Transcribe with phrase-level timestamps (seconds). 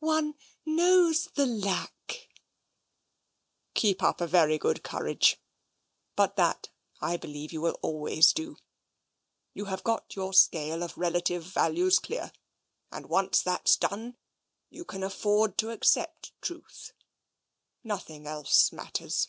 [0.00, 0.34] One
[0.66, 2.28] knows the lack"
[3.74, 5.36] Keep up a very good courage—
[6.16, 6.70] but that
[7.00, 8.56] I believe you will always do.
[9.54, 12.32] You have got your scale of relch tive values clear,
[12.90, 14.16] and, once that's done,
[14.68, 16.92] you can afford to accept truth.
[17.84, 19.28] Nothing else matters.